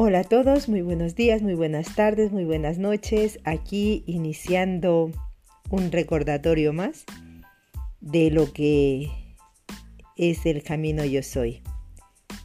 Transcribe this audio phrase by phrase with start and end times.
[0.00, 3.40] Hola a todos, muy buenos días, muy buenas tardes, muy buenas noches.
[3.42, 5.10] Aquí iniciando
[5.70, 7.04] un recordatorio más
[8.00, 9.10] de lo que
[10.16, 11.64] es el camino yo soy.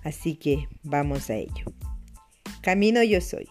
[0.03, 1.65] Así que vamos a ello.
[2.63, 3.47] Camino yo soy.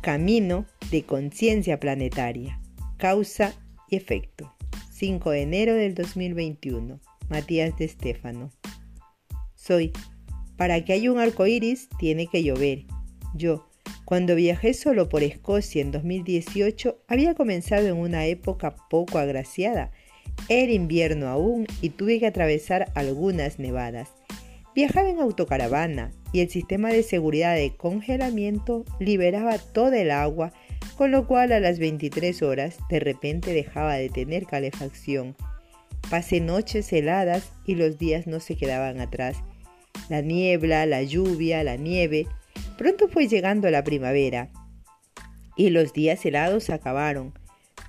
[0.00, 2.58] Camino de conciencia planetaria.
[2.96, 3.52] Causa
[3.90, 4.54] y efecto.
[4.90, 6.98] 5 de enero del 2021.
[7.28, 8.50] Matías de Estéfano.
[9.54, 9.92] Soy.
[10.56, 12.86] Para que haya un arco iris, tiene que llover
[13.38, 13.68] yo,
[14.04, 19.90] cuando viajé solo por Escocia en 2018, había comenzado en una época poco agraciada.
[20.48, 24.10] Era invierno aún y tuve que atravesar algunas nevadas.
[24.74, 30.52] Viajaba en autocaravana y el sistema de seguridad de congelamiento liberaba toda el agua,
[30.96, 35.36] con lo cual a las 23 horas de repente dejaba de tener calefacción.
[36.10, 39.36] Pasé noches heladas y los días no se quedaban atrás.
[40.08, 42.26] La niebla, la lluvia, la nieve
[42.78, 44.52] Pronto fue llegando la primavera
[45.56, 47.34] y los días helados acabaron.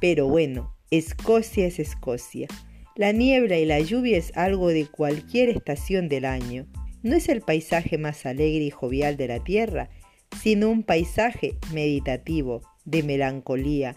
[0.01, 2.47] Pero bueno, Escocia es Escocia.
[2.95, 6.65] La niebla y la lluvia es algo de cualquier estación del año.
[7.03, 9.91] No es el paisaje más alegre y jovial de la tierra,
[10.41, 13.95] sino un paisaje meditativo, de melancolía.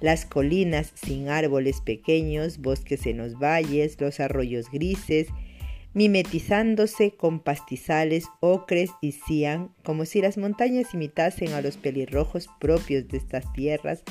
[0.00, 5.26] Las colinas sin árboles pequeños, bosques en los valles, los arroyos grises,
[5.98, 13.08] mimetizándose con pastizales, ocres y cian, como si las montañas imitasen a los pelirrojos propios
[13.08, 14.04] de estas tierras,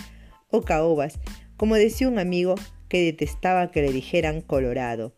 [0.49, 1.17] o caobas,
[1.55, 2.55] como decía un amigo
[2.89, 5.13] que detestaba que le dijeran colorado.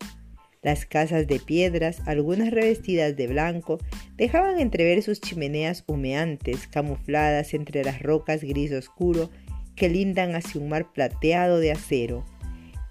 [0.62, 3.78] Las casas de piedras, algunas revestidas de blanco,
[4.16, 9.28] dejaban entrever sus chimeneas humeantes, camufladas entre las rocas gris oscuro
[9.74, 12.24] que lindan hacia un mar plateado de acero.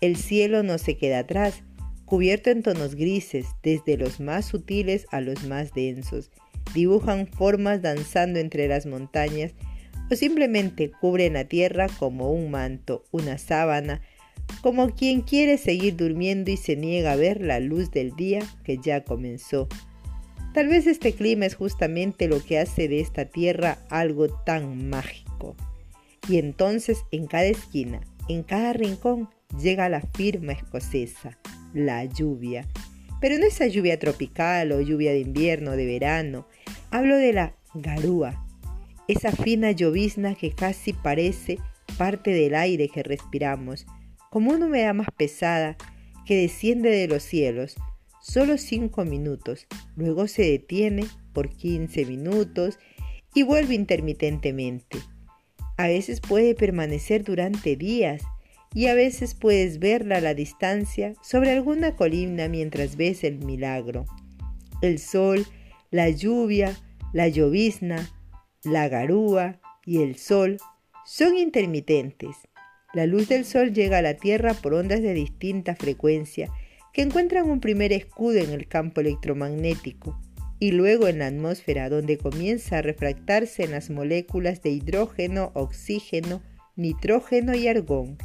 [0.01, 1.63] El cielo no se queda atrás,
[2.09, 6.31] cubierto en tonos grises, desde los más sutiles a los más densos.
[6.73, 9.53] Dibujan formas danzando entre las montañas
[10.11, 14.01] o simplemente cubren la tierra como un manto, una sábana,
[14.61, 18.79] como quien quiere seguir durmiendo y se niega a ver la luz del día que
[18.79, 19.67] ya comenzó.
[20.55, 25.55] Tal vez este clima es justamente lo que hace de esta tierra algo tan mágico.
[26.27, 29.29] Y entonces en cada esquina, en cada rincón,
[29.61, 31.37] llega la firma escocesa,
[31.73, 32.67] la lluvia.
[33.21, 36.47] Pero no esa lluvia tropical o lluvia de invierno, de verano.
[36.91, 38.45] Hablo de la garúa,
[39.07, 41.57] esa fina llovizna que casi parece
[41.97, 43.85] parte del aire que respiramos,
[44.29, 45.77] como una humedad más pesada
[46.25, 47.75] que desciende de los cielos,
[48.21, 52.77] solo cinco minutos, luego se detiene por 15 minutos
[53.33, 54.99] y vuelve intermitentemente.
[55.77, 58.21] A veces puede permanecer durante días
[58.73, 64.05] y a veces puedes verla a la distancia sobre alguna colina mientras ves el milagro.
[64.81, 65.45] El sol,
[65.91, 66.77] la lluvia,
[67.13, 68.09] la llovizna,
[68.63, 70.57] la garúa y el sol
[71.05, 72.35] son intermitentes.
[72.93, 76.51] La luz del sol llega a la Tierra por ondas de distinta frecuencia
[76.93, 80.19] que encuentran un primer escudo en el campo electromagnético
[80.59, 86.41] y luego en la atmósfera donde comienza a refractarse en las moléculas de hidrógeno, oxígeno,
[86.75, 88.17] nitrógeno y argón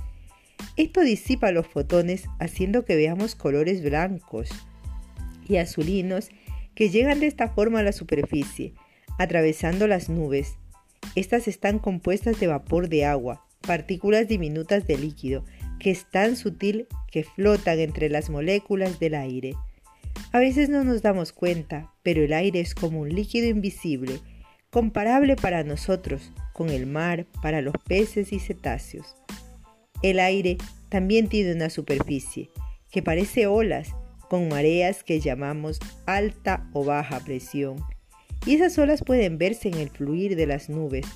[0.77, 4.51] esto disipa los fotones haciendo que veamos colores blancos
[5.49, 6.31] y azulinos
[6.75, 8.75] que llegan de esta forma a la superficie,
[9.19, 10.57] atravesando las nubes.
[11.15, 15.45] Estas están compuestas de vapor de agua, partículas diminutas de líquido,
[15.79, 19.55] que es tan sutil que flotan entre las moléculas del aire.
[20.33, 24.21] A veces no nos damos cuenta, pero el aire es como un líquido invisible,
[24.71, 29.15] comparable para nosotros con el mar para los peces y cetáceos.
[30.03, 32.51] El aire también tiene una superficie
[32.91, 33.95] que parece olas
[34.29, 37.77] con mareas que llamamos alta o baja presión.
[38.47, 41.07] Y esas olas pueden verse en el fluir de las nubes,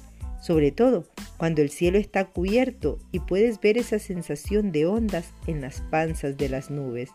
[0.40, 1.04] sobre todo
[1.36, 6.36] cuando el cielo está cubierto y puedes ver esa sensación de ondas en las panzas
[6.36, 7.10] de las nubes.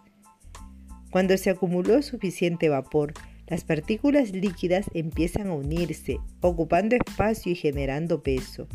[1.09, 3.14] Cuando se acumuló suficiente vapor,
[3.47, 8.67] las partículas líquidas empiezan a unirse, ocupando espacio y generando peso,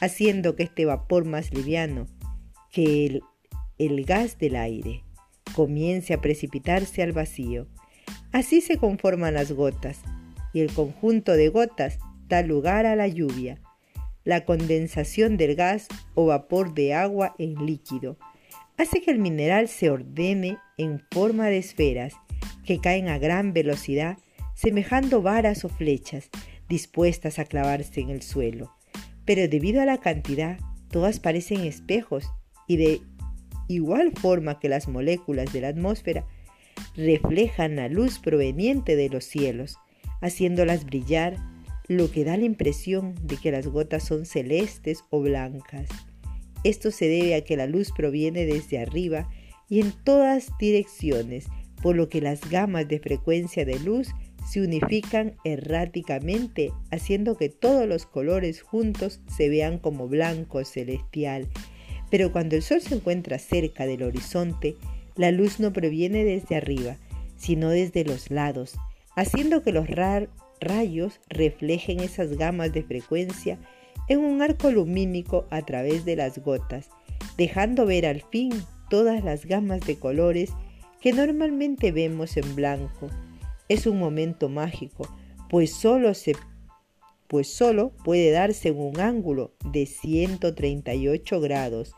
[0.00, 2.06] haciendo que este vapor más liviano
[2.70, 3.20] que
[3.78, 5.02] el, gas del aire
[5.54, 7.66] comience a precipitarse al vacío.
[8.32, 10.00] Así se conforman las gotas
[10.52, 13.60] y el conjunto de gotas da lugar a la lluvia,
[14.24, 18.18] la condensación del gas o vapor de agua en líquido.
[18.76, 22.14] Hace que el mineral se ordene en forma de esferas
[22.64, 24.16] que caen a gran velocidad,
[24.54, 26.30] semejando varas o flechas
[26.68, 28.72] dispuestas a clavarse en el suelo.
[29.24, 30.58] Pero debido a la cantidad,
[30.88, 32.30] todas parecen espejos
[32.70, 33.02] y de
[33.66, 36.24] igual forma que las moléculas de la atmósfera
[36.94, 39.76] reflejan la luz proveniente de los cielos,
[40.20, 41.36] haciéndolas brillar,
[41.88, 45.88] lo que da la impresión de que las gotas son celestes o blancas.
[46.62, 49.28] Esto se debe a que la luz proviene desde arriba
[49.68, 51.48] y en todas direcciones,
[51.82, 54.10] por lo que las gamas de frecuencia de luz
[54.48, 61.48] se unifican erráticamente, haciendo que todos los colores juntos se vean como blanco celestial.
[62.10, 64.76] Pero cuando el sol se encuentra cerca del horizonte,
[65.16, 66.96] la luz no proviene desde arriba,
[67.36, 68.74] sino desde los lados,
[69.16, 69.86] haciendo que los
[70.60, 73.58] rayos reflejen esas gamas de frecuencia
[74.08, 76.90] en un arco lumínico a través de las gotas,
[77.36, 78.50] dejando ver al fin
[78.88, 80.50] todas las gamas de colores
[81.00, 83.08] que normalmente vemos en blanco.
[83.68, 85.08] Es un momento mágico,
[85.48, 86.34] pues solo, se,
[87.30, 91.94] pues solo puede darse en un ángulo de 138 grados.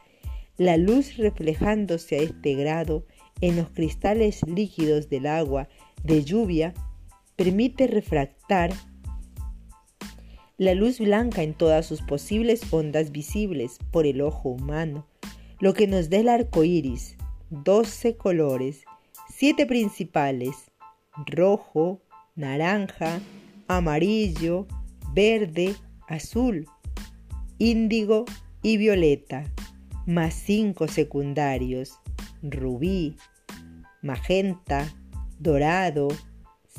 [0.58, 3.06] La luz reflejándose a este grado
[3.40, 5.70] en los cristales líquidos del agua
[6.04, 6.74] de lluvia
[7.34, 8.74] permite refractar
[10.58, 15.06] la luz blanca en todas sus posibles ondas visibles por el ojo humano,
[15.60, 17.16] lo que nos da el arco iris,
[17.48, 18.84] 12 colores,
[19.34, 20.70] 7 principales,
[21.26, 22.02] rojo,
[22.36, 23.18] naranja,
[23.66, 24.66] amarillo,
[25.14, 25.74] verde,
[26.08, 26.66] azul,
[27.58, 28.24] índigo
[28.62, 29.44] y violeta,
[30.06, 31.98] más 5 secundarios,
[32.42, 33.16] rubí,
[34.02, 34.92] magenta,
[35.38, 36.08] dorado,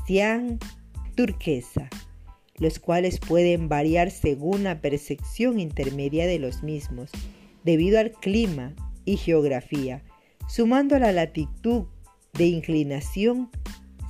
[0.05, 0.59] cian,
[1.15, 1.89] turquesa
[2.57, 7.09] los cuales pueden variar según la percepción intermedia de los mismos,
[7.63, 8.73] debido al clima
[9.05, 10.03] y geografía,
[10.47, 11.85] sumando la latitud
[12.33, 13.49] de inclinación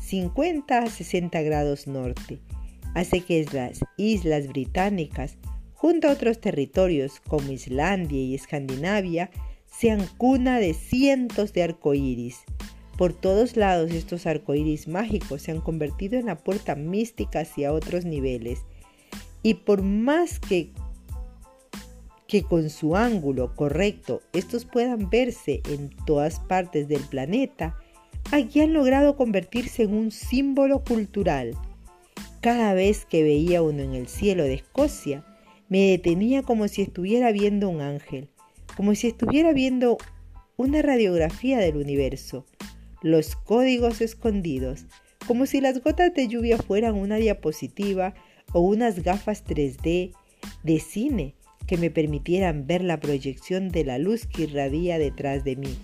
[0.01, 2.39] 50 a 60 grados norte,
[2.93, 5.37] hace que las islas británicas,
[5.73, 9.29] junto a otros territorios como Islandia y Escandinavia,
[9.65, 12.43] sean cuna de cientos de arcoíris,
[12.97, 18.05] por todos lados estos arcoíris mágicos se han convertido en la puerta mística hacia otros
[18.05, 18.59] niveles.
[19.41, 20.71] Y por más que,
[22.27, 27.75] que con su ángulo correcto estos puedan verse en todas partes del planeta,
[28.31, 31.57] aquí han logrado convertirse en un símbolo cultural.
[32.43, 35.23] Cada vez que veía uno en el cielo de Escocia,
[35.69, 38.27] me detenía como si estuviera viendo un ángel,
[38.75, 39.97] como si estuviera viendo
[40.57, 42.45] una radiografía del universo
[43.01, 44.87] los códigos escondidos,
[45.25, 48.13] como si las gotas de lluvia fueran una diapositiva
[48.51, 50.11] o unas gafas 3D
[50.63, 51.35] de cine
[51.65, 55.77] que me permitieran ver la proyección de la luz que irradia detrás de mí.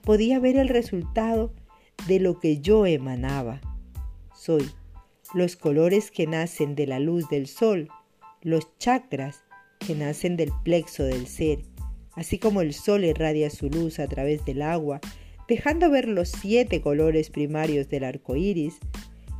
[0.00, 1.52] Podía ver el resultado
[2.08, 3.60] de lo que yo emanaba.
[4.34, 4.66] Soy
[5.34, 7.88] los colores que nacen de la luz del sol,
[8.42, 9.42] los chakras
[9.78, 11.60] que nacen del plexo del ser,
[12.14, 15.00] así como el sol irradia su luz a través del agua
[15.48, 18.78] dejando ver los siete colores primarios del arco iris.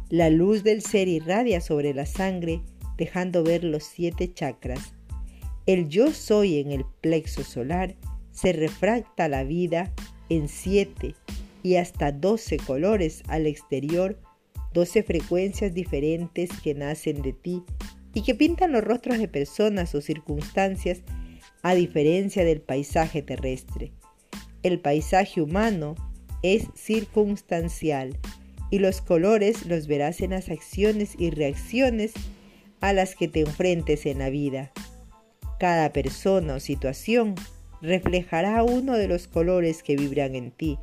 [0.09, 2.61] La luz del ser irradia sobre la sangre,
[2.97, 4.94] dejando ver los siete chakras.
[5.67, 7.97] El yo soy en el plexo solar
[8.31, 9.93] se refracta la vida
[10.29, 11.15] en siete
[11.62, 14.21] y hasta doce colores al exterior,
[14.76, 17.62] doce frecuencias diferentes que nacen de ti
[18.12, 21.00] y que pintan los rostros de personas o circunstancias
[21.62, 23.93] a diferencia del paisaje terrestre.
[24.62, 25.94] El paisaje humano
[26.43, 28.19] es circunstancial
[28.71, 32.12] y los colores los verás en las acciones y reacciones
[32.83, 34.73] a las que te enfrentes en la vida.
[35.59, 37.35] Cada persona o situación
[37.80, 40.78] reflejará uno de los colores que vibran en ti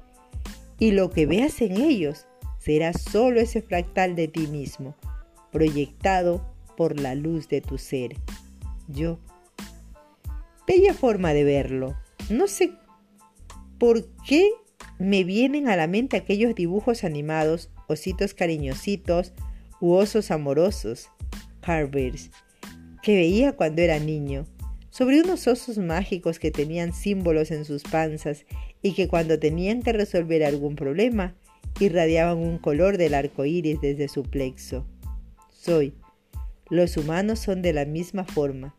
[0.79, 2.25] y lo que veas en ellos
[2.63, 4.96] será solo ese fractal de ti mismo,
[5.51, 6.46] proyectado
[6.77, 8.15] por la luz de tu ser.
[8.88, 9.20] Yo.
[10.65, 11.98] Bella forma de verlo.
[12.29, 12.72] No sé
[13.84, 14.50] ¿Por qué
[14.98, 19.34] me vienen a la mente aquellos dibujos animados, ositos cariñositos
[19.82, 21.10] u osos amorosos,
[21.60, 22.32] Carvers,
[23.01, 24.46] que veía cuando era niño,
[24.89, 28.46] sobre unos osos mágicos que tenían símbolos en sus panzas
[28.82, 31.36] y que cuando tenían que resolver algún problema,
[31.85, 34.85] irradiaban un color del arco iris desde su plexo.
[35.49, 35.93] Soy.
[36.69, 38.75] Los humanos son de la misma forma.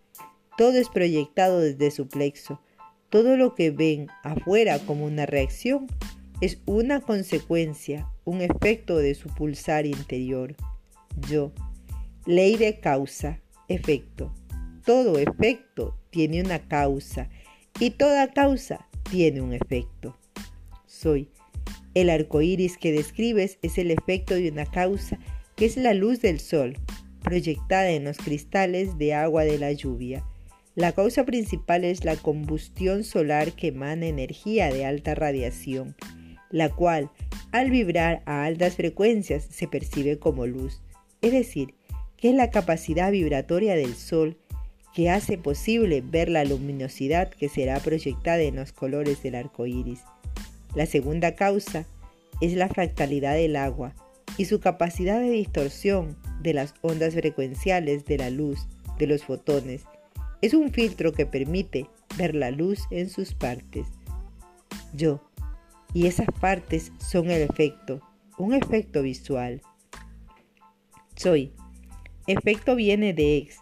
[0.57, 2.61] Todo es proyectado desde su plexo
[3.15, 5.87] todo lo que ven afuera como una reacción
[6.41, 10.57] es una consecuencia, un efecto de su pulsar interior.
[11.31, 11.53] Yo.
[12.27, 14.35] Ley de causa, efecto.
[14.85, 17.31] Todo efecto tiene una causa
[17.79, 20.19] y toda causa tiene un efecto.
[20.85, 21.31] Soy.
[21.95, 25.19] El arco iris que describes es el efecto de una causa
[25.57, 26.77] que es la luz del sol,
[27.23, 30.25] proyectada en los cristales de agua de la lluvia
[30.77, 35.95] la causa principal es la combustión solar que emana energía de alta radiación,
[36.51, 37.11] la cual,
[37.53, 40.83] al vibrar a altas frecuencias, se percibe como luz.
[41.23, 41.75] Es decir,
[42.17, 44.37] que es la capacidad vibratoria del Sol
[44.93, 50.01] que hace posible ver la luminosidad que será proyectada en los colores del arco iris.
[50.75, 51.87] La segunda causa
[52.41, 53.95] es la fractalidad del agua
[54.37, 58.67] y su capacidad de distorsión de las ondas frecuenciales de la luz
[58.99, 59.85] de los fotones.
[60.43, 63.87] Es un filtro que permite ver la luz en sus partes.
[64.93, 65.21] Yo,
[65.93, 68.01] y esas partes son el efecto,
[68.37, 69.63] un efecto visual.
[71.17, 71.53] Soy.
[72.27, 73.59] Efecto viene de ex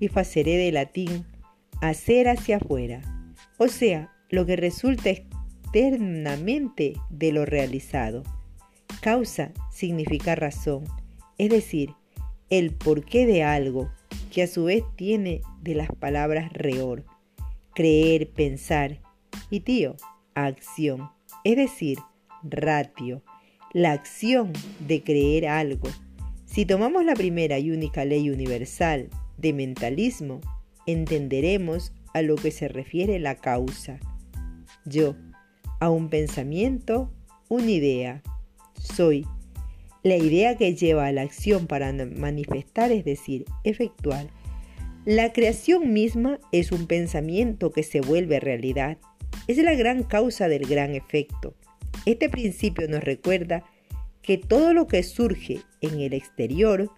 [0.00, 1.26] y facere de latín
[1.80, 3.02] hacer hacia afuera,
[3.58, 5.10] o sea, lo que resulta
[5.66, 8.22] externamente de lo realizado.
[9.00, 10.84] Causa significa razón,
[11.38, 11.90] es decir,
[12.50, 13.90] el porqué de algo,
[14.32, 17.04] que a su vez tiene de las palabras reor,
[17.74, 19.00] creer, pensar,
[19.50, 19.96] y tío,
[20.34, 21.10] acción,
[21.44, 21.98] es decir,
[22.42, 23.22] ratio,
[23.72, 24.52] la acción
[24.86, 25.88] de creer algo.
[26.44, 30.40] Si tomamos la primera y única ley universal de mentalismo,
[30.86, 33.98] entenderemos a lo que se refiere la causa.
[34.84, 35.16] Yo,
[35.80, 37.12] a un pensamiento,
[37.48, 38.22] una idea.
[38.80, 39.26] Soy
[40.02, 44.28] la idea que lleva a la acción para manifestar, es decir, efectuar.
[45.04, 48.98] La creación misma es un pensamiento que se vuelve realidad.
[49.48, 51.54] Es la gran causa del gran efecto.
[52.04, 53.64] Este principio nos recuerda
[54.22, 56.90] que todo lo que surge en el exterior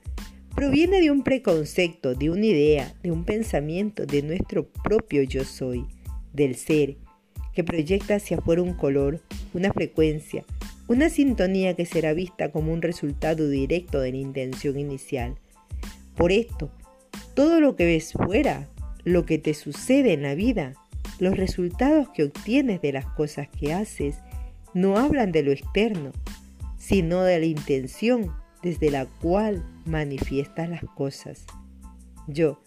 [0.55, 5.87] proviene de un preconcepto, de una idea, de un pensamiento de nuestro propio yo soy,
[6.33, 6.97] del ser,
[7.59, 9.21] que proyecta hacia afuera un color,
[9.53, 10.45] una frecuencia,
[10.87, 15.35] una sintonía que será vista como un resultado directo de la intención inicial.
[16.15, 16.71] Por esto,
[17.35, 18.69] todo lo que ves fuera,
[19.03, 20.75] lo que te sucede en la vida,
[21.19, 24.19] los resultados que obtienes de las cosas que haces,
[24.73, 26.13] no hablan de lo externo,
[26.77, 31.45] sino de la intención desde la cual manifiestas las cosas.
[32.29, 32.63] Yo.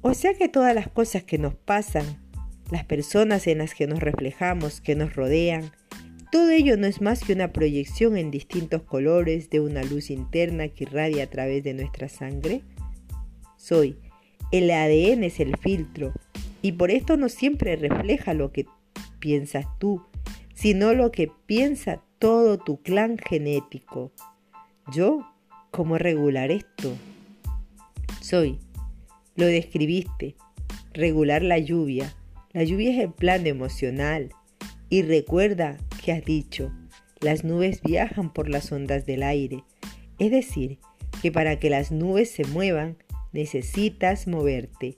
[0.00, 2.26] O sea que todas las cosas que nos pasan,
[2.70, 5.70] las personas en las que nos reflejamos, que nos rodean,
[6.30, 10.68] todo ello no es más que una proyección en distintos colores de una luz interna
[10.68, 12.62] que irradia a través de nuestra sangre.
[13.56, 13.98] Soy.
[14.50, 16.12] El ADN es el filtro
[16.62, 18.66] y por esto no siempre refleja lo que
[19.18, 20.02] piensas tú,
[20.54, 24.12] sino lo que piensa todo tu clan genético.
[24.92, 25.26] Yo,
[25.70, 26.96] ¿cómo regular esto?
[28.20, 28.58] Soy,
[29.36, 30.34] lo describiste,
[30.92, 32.14] regular la lluvia.
[32.52, 34.30] La lluvia es el plan emocional.
[34.88, 36.72] Y recuerda que has dicho,
[37.20, 39.64] las nubes viajan por las ondas del aire.
[40.18, 40.78] Es decir,
[41.20, 42.96] que para que las nubes se muevan,
[43.32, 44.96] necesitas moverte.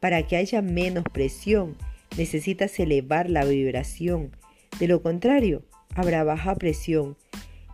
[0.00, 1.76] Para que haya menos presión,
[2.16, 4.30] necesitas elevar la vibración.
[4.78, 7.16] De lo contrario, habrá baja presión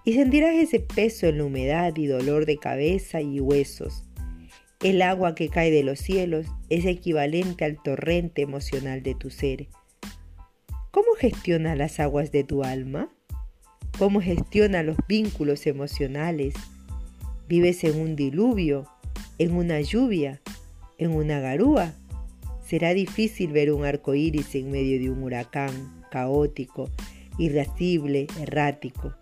[0.04, 4.04] y sentirás ese peso en la humedad y dolor de cabeza y huesos.
[4.82, 9.68] El agua que cae de los cielos es equivalente al torrente emocional de tu ser.
[10.90, 13.10] ¿Cómo gestiona las aguas de tu alma?
[13.98, 16.54] ¿Cómo gestiona los vínculos emocionales?
[17.46, 18.86] ¿Vives en un diluvio,
[19.36, 20.40] en una lluvia,
[20.96, 21.92] en una garúa?
[22.66, 26.88] Será difícil ver un arco iris en medio de un huracán caótico
[27.36, 29.14] irascible, errático.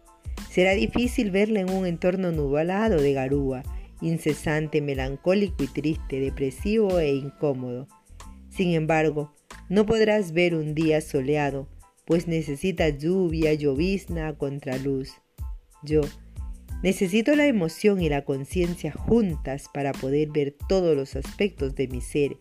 [0.49, 3.65] Será difícil verla en un entorno nublado de garúa,
[4.00, 7.88] incesante, melancólico y triste, depresivo e incómodo.
[8.49, 9.35] Sin embargo,
[9.69, 11.69] no podrás ver un día soleado,
[12.05, 15.12] pues necesita lluvia, llovizna, contraluz.
[15.83, 16.00] Yo
[16.83, 22.00] necesito la emoción y la conciencia juntas para poder ver todos los aspectos de mi
[22.00, 22.37] ser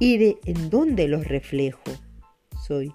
[0.00, 1.82] y de en dónde los reflejo.
[2.66, 2.92] Soy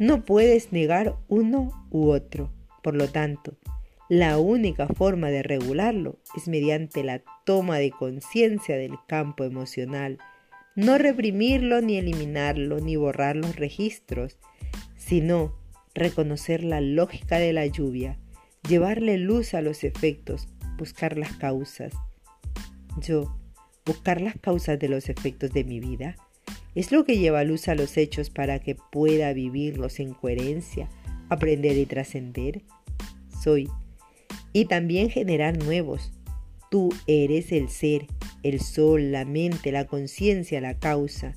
[0.00, 2.50] no puedes negar uno u otro.
[2.82, 3.58] Por lo tanto,
[4.10, 10.18] la única forma de regularlo es mediante la toma de conciencia del campo emocional,
[10.74, 14.36] no reprimirlo ni eliminarlo ni borrar los registros,
[14.96, 15.54] sino
[15.94, 18.18] reconocer la lógica de la lluvia,
[18.68, 21.92] llevarle luz a los efectos, buscar las causas.
[23.00, 23.38] Yo,
[23.86, 26.16] buscar las causas de los efectos de mi vida,
[26.74, 30.88] es lo que lleva luz a los hechos para que pueda vivirlos en coherencia,
[31.28, 32.62] aprender y trascender.
[33.40, 33.70] Soy.
[34.52, 36.12] Y también generar nuevos.
[36.70, 38.06] Tú eres el ser,
[38.42, 41.36] el sol, la mente, la conciencia, la causa.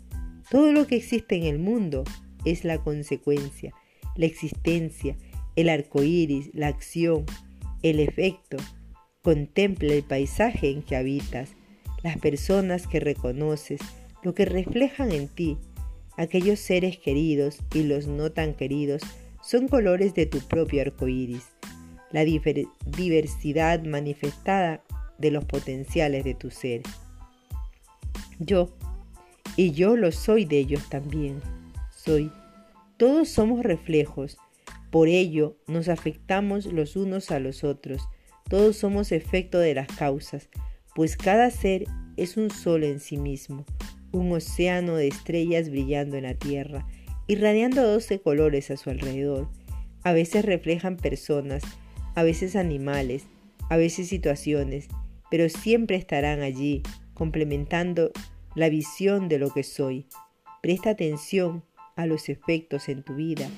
[0.50, 2.04] Todo lo que existe en el mundo
[2.46, 3.74] es la consecuencia,
[4.16, 5.18] la existencia,
[5.56, 7.26] el arco iris, la acción,
[7.82, 8.58] el efecto.
[9.22, 11.52] Contempla el paisaje en que habitas,
[12.04, 13.80] las personas que reconoces,
[14.24, 15.58] lo que reflejan en ti.
[16.18, 19.02] Aquellos seres queridos y los no tan queridos
[19.42, 21.44] son colores de tu propio arco iris.
[22.14, 24.82] La diversidad manifestada
[25.18, 26.84] de los potenciales de tu ser.
[28.40, 28.74] Yo,
[29.58, 31.42] y yo lo soy de ellos también.
[31.92, 32.32] Soy.
[32.98, 34.38] Todos somos reflejos.
[34.92, 38.08] Por ello nos afectamos los unos a los otros.
[38.50, 40.50] Todos somos efecto de las causas,
[40.96, 41.86] pues cada ser
[42.18, 43.66] es un sol en sí mismo,
[44.12, 46.86] un océano de estrellas brillando en la tierra,
[47.28, 49.50] irradiando doce colores a su alrededor.
[50.04, 51.64] A veces reflejan personas,
[52.16, 53.26] a veces animales,
[53.70, 54.88] a veces situaciones,
[55.32, 58.12] pero siempre estarán allí, complementando
[58.56, 60.08] la visión de lo que soy.
[60.62, 61.64] Presta atención
[61.96, 63.50] a los efectos en tu vida.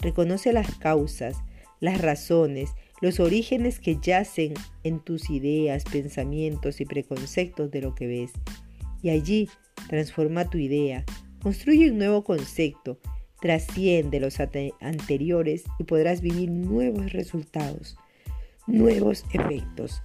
[0.00, 1.36] Reconoce las causas,
[1.80, 8.06] las razones, los orígenes que yacen en tus ideas, pensamientos y preconceptos de lo que
[8.06, 8.32] ves.
[9.02, 9.48] Y allí
[9.88, 11.04] transforma tu idea,
[11.42, 12.98] construye un nuevo concepto,
[13.40, 17.96] trasciende los anteriores y podrás vivir nuevos resultados,
[18.66, 20.02] nuevos efectos.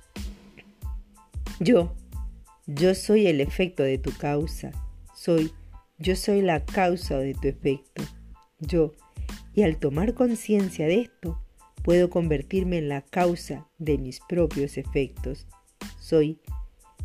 [1.60, 1.94] Yo,
[2.66, 4.72] yo soy el efecto de tu causa.
[5.14, 5.52] Soy,
[5.98, 8.04] yo soy la causa de tu efecto.
[8.60, 8.94] Yo,
[9.54, 11.42] y al tomar conciencia de esto,
[11.84, 15.46] puedo convertirme en la causa de mis propios efectos.
[16.00, 16.40] Soy,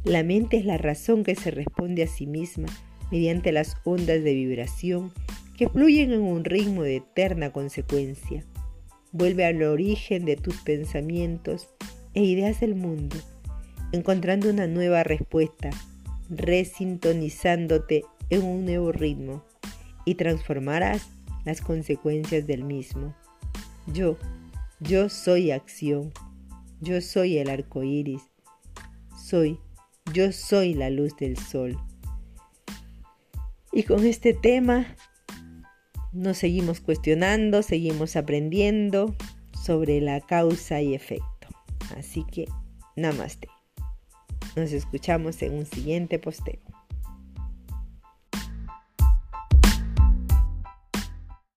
[0.05, 2.69] la mente es la razón que se responde a sí misma
[3.11, 5.13] mediante las ondas de vibración
[5.61, 8.47] que fluyen en un ritmo de eterna consecuencia.
[9.13, 11.69] Vuelve al origen de tus pensamientos
[12.15, 13.15] e ideas del mundo
[13.93, 15.69] encontrando una nueva respuesta,
[16.31, 19.45] resintonizándote en un nuevo ritmo
[20.07, 21.11] y transformarás
[21.45, 23.15] las consecuencias del mismo.
[23.87, 24.17] Yo,
[24.81, 26.11] yo soy acción,
[26.81, 28.23] yo soy el arco iris,
[29.15, 29.59] soy,
[30.15, 31.77] yo soy la luz del sol.
[33.73, 34.97] Y con este tema
[36.13, 39.15] nos seguimos cuestionando, seguimos aprendiendo
[39.65, 41.49] sobre la causa y efecto.
[41.97, 42.47] Así que,
[42.97, 43.49] namaste.
[44.57, 46.61] Nos escuchamos en un siguiente posteo.